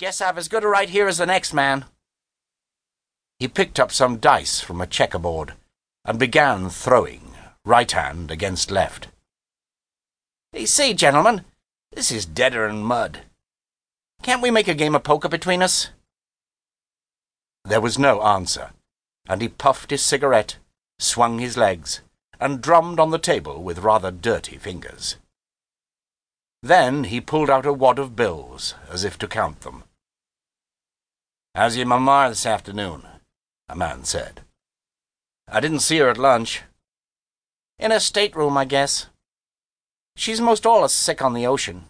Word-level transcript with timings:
Guess 0.00 0.22
I've 0.22 0.38
as 0.38 0.48
good 0.48 0.64
a 0.64 0.66
right 0.66 0.88
here 0.88 1.08
as 1.08 1.18
the 1.18 1.26
next 1.26 1.52
man. 1.52 1.84
He 3.38 3.46
picked 3.46 3.78
up 3.78 3.92
some 3.92 4.16
dice 4.16 4.58
from 4.58 4.80
a 4.80 4.86
checkerboard 4.86 5.52
and 6.06 6.18
began 6.18 6.70
throwing, 6.70 7.34
right 7.66 7.92
hand 7.92 8.30
against 8.30 8.70
left. 8.70 9.08
Hey, 10.52 10.64
say, 10.64 10.94
gentlemen, 10.94 11.44
this 11.92 12.10
is 12.10 12.24
deader 12.24 12.66
than 12.66 12.82
mud. 12.82 13.24
Can't 14.22 14.40
we 14.40 14.50
make 14.50 14.68
a 14.68 14.74
game 14.74 14.94
of 14.94 15.02
poker 15.02 15.28
between 15.28 15.60
us? 15.60 15.90
There 17.66 17.82
was 17.82 17.98
no 17.98 18.22
answer, 18.22 18.70
and 19.28 19.42
he 19.42 19.48
puffed 19.48 19.90
his 19.90 20.00
cigarette, 20.00 20.56
swung 20.98 21.40
his 21.40 21.58
legs, 21.58 22.00
and 22.40 22.62
drummed 22.62 22.98
on 22.98 23.10
the 23.10 23.18
table 23.18 23.62
with 23.62 23.80
rather 23.80 24.10
dirty 24.10 24.56
fingers. 24.56 25.16
Then 26.62 27.04
he 27.04 27.20
pulled 27.20 27.50
out 27.50 27.66
a 27.66 27.72
wad 27.74 27.98
of 27.98 28.16
bills, 28.16 28.76
as 28.88 29.04
if 29.04 29.18
to 29.18 29.28
count 29.28 29.60
them. 29.60 29.84
How's 31.54 31.76
your 31.76 31.86
mamma 31.86 32.26
this 32.28 32.46
afternoon? 32.46 33.06
a 33.68 33.76
man 33.76 34.04
said. 34.04 34.42
I 35.48 35.60
didn't 35.60 35.80
see 35.80 35.98
her 35.98 36.08
at 36.08 36.18
lunch. 36.18 36.62
In 37.78 37.90
her 37.90 38.00
stateroom, 38.00 38.56
I 38.56 38.64
guess. 38.64 39.06
She's 40.16 40.40
most 40.40 40.64
allus 40.66 40.92
sick 40.92 41.22
on 41.22 41.34
the 41.34 41.46
ocean. 41.46 41.86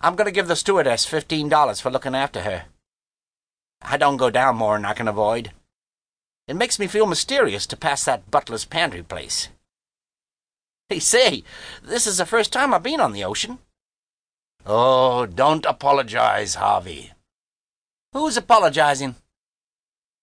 I'm 0.00 0.14
going 0.14 0.26
to 0.26 0.32
give 0.32 0.46
the 0.46 0.56
stewardess 0.56 1.04
fifteen 1.04 1.48
dollars 1.48 1.80
for 1.80 1.90
looking 1.90 2.14
after 2.14 2.42
her. 2.42 2.64
I 3.82 3.96
don't 3.96 4.16
go 4.16 4.30
down 4.30 4.56
more'n 4.56 4.84
I 4.84 4.92
can 4.92 5.08
avoid. 5.08 5.52
It 6.46 6.56
makes 6.56 6.78
me 6.78 6.86
feel 6.86 7.06
mysterious 7.06 7.66
to 7.66 7.76
pass 7.76 8.04
that 8.04 8.30
butler's 8.30 8.64
pantry 8.64 9.02
place. 9.02 9.48
Hey, 10.88 10.98
say, 10.98 11.44
this 11.82 12.06
is 12.06 12.18
the 12.18 12.26
first 12.26 12.52
time 12.52 12.72
I've 12.72 12.82
been 12.82 13.00
on 13.00 13.12
the 13.12 13.24
ocean. 13.24 13.58
Oh, 14.64 15.26
don't 15.26 15.66
apologize, 15.66 16.54
Harvey. 16.54 17.12
Who's 18.18 18.36
apologizing? 18.36 19.14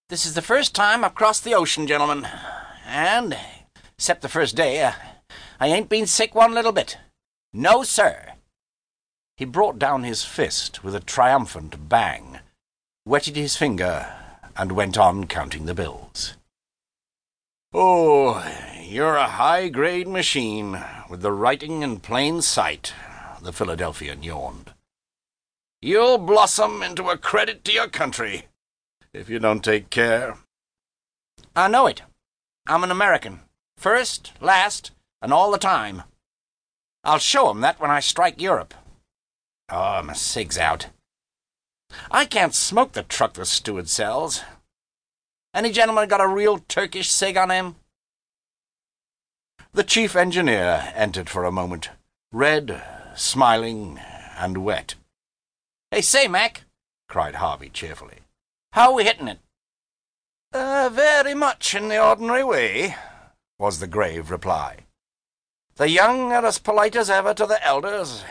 This 0.10 0.26
is 0.26 0.34
the 0.34 0.42
first 0.42 0.76
time 0.76 1.06
I've 1.06 1.16
crossed 1.16 1.46
the 1.46 1.56
ocean, 1.56 1.88
gentlemen. 1.88 2.28
And, 2.86 3.38
except 3.98 4.22
the 4.22 4.28
first 4.28 4.54
day, 4.54 4.84
uh, 4.84 4.92
I 5.62 5.68
ain't 5.68 5.88
been 5.88 6.06
sick 6.06 6.36
one 6.36 6.54
little 6.54 6.74
bit. 6.74 6.98
No, 7.54 7.84
sir. 7.84 8.34
He 9.38 9.46
brought 9.46 9.80
down 9.80 10.04
his 10.04 10.26
fist 10.26 10.84
with 10.84 10.94
a 10.94 11.00
triumphant 11.00 11.88
bang, 11.88 12.40
wetted 13.06 13.38
his 13.38 13.56
finger, 13.56 14.14
and 14.58 14.74
went 14.74 14.98
on 14.98 15.26
counting 15.28 15.66
the 15.66 15.74
bills. 15.74 16.36
Oh, 17.74 18.46
you're 18.78 19.16
a 19.16 19.40
high-grade 19.40 20.10
machine, 20.10 20.84
with 21.10 21.22
the 21.22 21.32
writing 21.32 21.82
in 21.82 22.02
plain 22.02 22.42
sight, 22.42 22.94
the 23.42 23.54
Philadelphian 23.54 24.22
yawned. 24.22 24.74
You'll 25.86 26.18
blossom 26.18 26.82
into 26.82 27.12
a 27.12 27.18
credit 27.18 27.64
to 27.66 27.72
your 27.72 27.88
country, 27.88 28.48
if 29.14 29.30
you 29.30 29.38
don't 29.38 29.64
take 29.64 29.92
care. 29.92 30.40
I 31.56 31.68
know 31.68 31.86
it. 31.86 32.02
I'm 32.66 32.84
an 32.84 32.90
American. 32.90 33.42
First, 33.78 34.32
last, 34.42 34.90
and 35.22 35.32
all 35.32 35.52
the 35.52 35.60
time. 35.60 36.02
I'll 37.04 37.20
show 37.20 37.52
'em 37.52 37.62
that 37.62 37.80
when 37.80 37.92
I 37.92 38.00
strike 38.00 38.42
Europe. 38.42 38.74
Oh, 39.70 40.02
my 40.02 40.14
cig's 40.14 40.58
out. 40.58 40.88
I 42.10 42.26
can't 42.26 42.56
smoke 42.56 42.94
the 42.94 43.04
truck 43.04 43.34
the 43.34 43.46
steward 43.46 43.88
sells. 43.88 44.42
Any 45.54 45.72
gentleman 45.72 46.10
got 46.10 46.20
a 46.20 46.28
real 46.28 46.58
Turkish 46.68 47.12
cig 47.12 47.38
on 47.38 47.52
him? 47.52 47.76
The 49.74 49.84
chief 49.84 50.16
engineer 50.16 50.92
entered 50.96 51.30
for 51.30 51.46
a 51.46 51.52
moment, 51.52 51.92
red, 52.32 52.84
smiling, 53.16 54.00
and 54.00 54.66
wet. 54.66 54.96
Hey, 55.92 56.02
say, 56.02 56.28
Mac, 56.28 56.64
cried 57.08 57.36
Harvey 57.36 57.70
cheerfully. 57.70 58.20
How 58.74 58.92
are 58.92 58.96
we 58.96 59.04
hitting 59.04 59.28
it? 59.28 59.40
Uh, 60.52 60.90
very 60.92 61.34
much 61.34 61.76
in 61.76 61.88
the 61.88 62.04
ordinary 62.04 62.44
way, 62.44 62.96
was 63.58 63.80
the 63.80 63.88
grave 63.88 64.32
reply. 64.32 64.80
The 65.76 65.90
young 65.90 66.32
are 66.32 66.46
as 66.46 66.58
polite 66.58 66.96
as 66.96 67.10
ever 67.10 67.34
to 67.34 67.46
the 67.46 67.66
elders, 67.66 68.24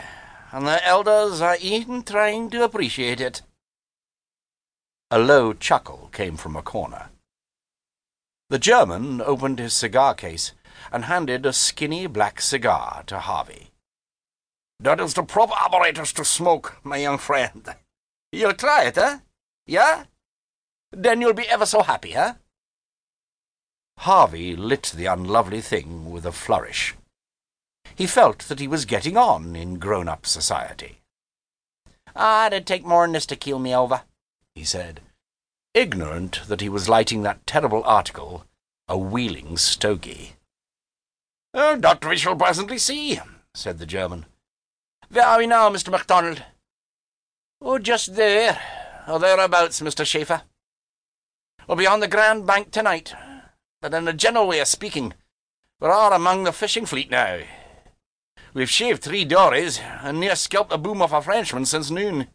and 0.51 0.65
the 0.65 0.85
elders 0.85 1.41
are 1.41 1.57
even 1.61 2.03
trying 2.03 2.49
to 2.51 2.63
appreciate 2.63 3.21
it. 3.21 3.41
A 5.11 5.19
low 5.19 5.53
chuckle 5.53 6.09
came 6.11 6.37
from 6.37 6.55
a 6.55 6.63
corner. 6.63 7.09
The 8.49 8.59
German 8.59 9.21
opened 9.21 9.59
his 9.59 9.73
cigar 9.73 10.13
case 10.13 10.53
and 10.91 11.05
handed 11.05 11.45
a 11.45 11.53
skinny 11.53 12.07
black 12.07 12.41
cigar 12.41 13.03
to 13.07 13.19
Harvey. 13.19 13.71
That 14.79 14.99
is 14.99 15.13
the 15.13 15.23
proper 15.23 15.53
apparatus 15.59 16.11
to 16.13 16.25
smoke, 16.25 16.77
my 16.83 16.97
young 16.97 17.17
friend. 17.17 17.75
You'll 18.31 18.53
try 18.53 18.85
it, 18.85 18.97
eh? 18.97 19.19
Yeah? 19.65 20.05
Then 20.91 21.21
you'll 21.21 21.33
be 21.33 21.47
ever 21.47 21.65
so 21.65 21.81
happy, 21.81 22.13
eh? 22.13 22.33
Harvey 23.99 24.55
lit 24.55 24.93
the 24.95 25.05
unlovely 25.05 25.61
thing 25.61 26.11
with 26.11 26.25
a 26.25 26.31
flourish. 26.31 26.95
He 27.95 28.07
felt 28.07 28.39
that 28.39 28.59
he 28.59 28.67
was 28.67 28.85
getting 28.85 29.15
on 29.15 29.55
in 29.55 29.79
grown-up 29.79 30.25
society. 30.25 30.99
Ah, 32.15 32.47
it'd 32.47 32.67
take 32.67 32.85
more'n 32.85 33.13
this 33.13 33.25
to 33.27 33.35
keel 33.35 33.59
me 33.59 33.75
over, 33.75 34.01
he 34.53 34.63
said, 34.63 35.01
ignorant 35.73 36.41
that 36.47 36.61
he 36.61 36.69
was 36.69 36.89
lighting 36.89 37.23
that 37.23 37.45
terrible 37.47 37.83
article, 37.85 38.45
A 38.87 38.97
Wheeling 38.97 39.57
Stogie. 39.57 40.33
Oh, 41.53 41.77
that 41.77 42.05
we 42.05 42.17
shall 42.17 42.35
presently 42.35 42.77
see, 42.77 43.19
said 43.53 43.79
the 43.79 43.85
German. 43.85 44.25
Where 45.09 45.25
are 45.25 45.37
we 45.37 45.47
now, 45.47 45.69
Mr. 45.69 45.91
MacDonald? 45.91 46.43
Oh, 47.61 47.79
just 47.79 48.15
there, 48.15 48.59
or 49.07 49.19
thereabouts, 49.19 49.81
Mr. 49.81 50.05
Schaefer. 50.05 50.41
We'll 51.67 51.77
be 51.77 51.87
on 51.87 51.99
the 51.99 52.07
Grand 52.07 52.45
Bank 52.45 52.71
tonight, 52.71 53.13
but 53.81 53.93
in 53.93 54.07
a 54.07 54.13
general 54.13 54.47
way 54.47 54.59
of 54.59 54.67
speaking, 54.67 55.13
we're 55.79 55.91
all 55.91 56.13
among 56.13 56.43
the 56.43 56.51
fishing 56.51 56.85
fleet 56.85 57.11
now. 57.11 57.39
We've 58.53 58.69
shaved 58.69 59.03
three 59.03 59.25
dories, 59.25 59.79
and 59.79 60.19
near 60.19 60.35
scalped 60.35 60.69
the 60.69 60.77
boom 60.77 61.01
off 61.01 61.11
a 61.11 61.21
Frenchman 61.21 61.65
since 61.65 61.91
noon. 61.91 62.27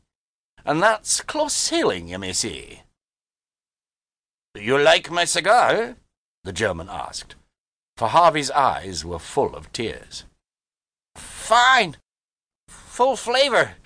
And 0.65 0.83
that's 0.83 1.23
close 1.23 1.55
sailing, 1.55 2.09
you 2.09 2.19
may 2.19 2.33
say. 2.33 2.83
You 4.55 4.79
like 4.79 5.11
my 5.11 5.25
cigar? 5.25 5.97
the 6.45 6.53
German 6.53 6.89
asked, 6.91 7.35
for 7.97 8.09
Harvey's 8.09 8.51
eyes 8.51 9.05
were 9.05 9.19
full 9.19 9.55
of 9.55 9.73
tears. 9.73 10.25
Fine! 11.15 11.97
Full 13.01 13.17
flavour, 13.17 13.77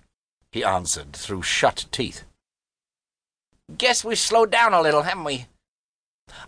he 0.50 0.64
answered 0.64 1.12
through 1.12 1.42
shut 1.42 1.84
teeth. 1.92 2.24
Guess 3.78 4.04
we've 4.04 4.18
slowed 4.18 4.50
down 4.50 4.74
a 4.74 4.82
little, 4.82 5.02
haven't 5.02 5.22
we? 5.22 5.46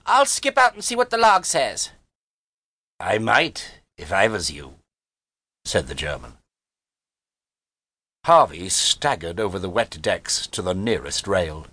I'll 0.05 0.27
skip 0.27 0.59
out 0.59 0.75
and 0.75 0.83
see 0.83 0.97
what 0.97 1.11
the 1.11 1.17
log 1.17 1.45
says. 1.45 1.91
I 2.99 3.19
might, 3.19 3.83
if 3.97 4.13
I 4.13 4.27
was 4.27 4.51
you 4.51 4.75
said 5.65 5.87
the 5.87 5.95
German. 5.95 6.39
Harvey 8.25 8.69
staggered 8.69 9.39
over 9.39 9.61
the 9.61 9.71
wet 9.71 9.99
decks 10.03 10.49
to 10.49 10.61
the 10.61 10.75
nearest 10.75 11.29
rail. 11.29 11.69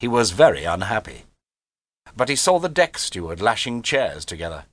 He 0.00 0.08
was 0.08 0.32
very 0.32 0.64
unhappy, 0.64 1.22
but 2.16 2.28
he 2.28 2.34
saw 2.34 2.58
the 2.58 2.68
deck 2.68 2.98
steward 2.98 3.40
lashing 3.40 3.82
chairs 3.82 4.24
together, 4.24 4.64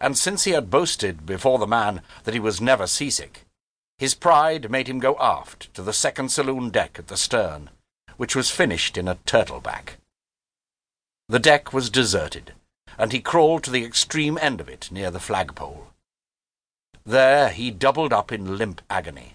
and 0.00 0.18
since 0.18 0.42
he 0.42 0.50
had 0.50 0.68
boasted 0.68 1.24
before 1.26 1.60
the 1.60 1.66
man 1.68 2.02
that 2.24 2.34
he 2.34 2.40
was 2.40 2.60
never 2.60 2.88
seasick, 2.88 3.46
his 4.02 4.16
pride 4.16 4.68
made 4.68 4.88
him 4.88 4.98
go 4.98 5.16
aft 5.20 5.72
to 5.72 5.80
the 5.80 5.92
second 5.92 6.28
saloon 6.28 6.70
deck 6.70 6.98
at 6.98 7.06
the 7.06 7.16
stern, 7.16 7.70
which 8.16 8.34
was 8.34 8.50
finished 8.50 8.98
in 8.98 9.06
a 9.06 9.14
turtleback. 9.14 9.90
The 11.28 11.38
deck 11.38 11.72
was 11.72 11.88
deserted, 11.88 12.52
and 12.98 13.12
he 13.12 13.20
crawled 13.20 13.62
to 13.62 13.70
the 13.70 13.84
extreme 13.84 14.36
end 14.42 14.60
of 14.60 14.68
it 14.68 14.90
near 14.90 15.12
the 15.12 15.20
flagpole. 15.20 15.86
There 17.06 17.50
he 17.50 17.70
doubled 17.70 18.12
up 18.12 18.32
in 18.32 18.58
limp 18.58 18.80
agony. 18.90 19.34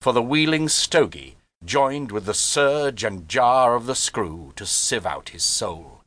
For 0.00 0.14
the 0.14 0.22
wheeling 0.22 0.70
stogie 0.70 1.36
joined 1.62 2.12
with 2.12 2.24
the 2.24 2.32
surge 2.32 3.04
and 3.04 3.28
jar 3.28 3.74
of 3.74 3.84
the 3.84 3.94
screw 3.94 4.54
to 4.56 4.64
sieve 4.64 5.04
out 5.04 5.28
his 5.28 5.44
soul. 5.44 6.00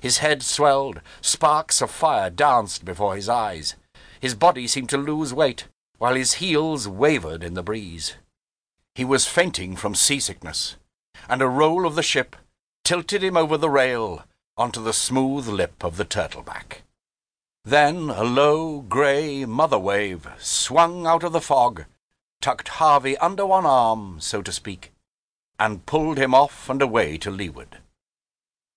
His 0.00 0.16
head 0.24 0.42
swelled, 0.42 1.02
sparks 1.20 1.82
of 1.82 1.90
fire 1.90 2.30
danced 2.30 2.86
before 2.86 3.16
his 3.16 3.28
eyes. 3.28 3.74
His 4.18 4.34
body 4.34 4.66
seemed 4.66 4.88
to 4.88 4.96
lose 4.96 5.34
weight, 5.34 5.66
while 6.04 6.16
his 6.16 6.34
heels 6.34 6.86
wavered 6.86 7.42
in 7.42 7.54
the 7.54 7.62
breeze. 7.62 8.16
He 8.94 9.06
was 9.06 9.26
fainting 9.26 9.74
from 9.74 9.94
seasickness, 9.94 10.76
and 11.30 11.40
a 11.40 11.48
roll 11.48 11.86
of 11.86 11.94
the 11.94 12.02
ship 12.02 12.36
tilted 12.84 13.24
him 13.24 13.38
over 13.38 13.56
the 13.56 13.70
rail 13.70 14.22
onto 14.54 14.82
the 14.84 14.92
smooth 14.92 15.48
lip 15.48 15.82
of 15.82 15.96
the 15.96 16.04
turtleback. 16.04 16.82
Then 17.64 18.10
a 18.10 18.22
low, 18.22 18.82
grey 18.82 19.46
mother 19.46 19.78
wave 19.78 20.28
swung 20.38 21.06
out 21.06 21.24
of 21.24 21.32
the 21.32 21.40
fog, 21.40 21.86
tucked 22.42 22.68
Harvey 22.68 23.16
under 23.16 23.46
one 23.46 23.64
arm, 23.64 24.20
so 24.20 24.42
to 24.42 24.52
speak, 24.52 24.92
and 25.58 25.86
pulled 25.86 26.18
him 26.18 26.34
off 26.34 26.68
and 26.68 26.82
away 26.82 27.16
to 27.16 27.30
leeward. 27.30 27.78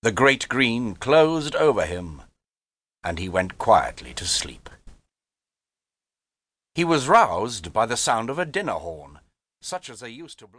The 0.00 0.12
great 0.12 0.48
green 0.48 0.94
closed 0.94 1.54
over 1.56 1.84
him, 1.84 2.22
and 3.04 3.18
he 3.18 3.28
went 3.28 3.58
quietly 3.58 4.14
to 4.14 4.24
sleep. 4.24 4.70
He 6.78 6.84
was 6.84 7.08
roused 7.08 7.72
by 7.72 7.86
the 7.86 7.96
sound 7.96 8.30
of 8.30 8.38
a 8.38 8.44
dinner 8.44 8.74
horn, 8.74 9.18
such 9.60 9.90
as 9.90 9.98
they 9.98 10.10
used 10.10 10.38
to 10.38 10.46
blow. 10.46 10.56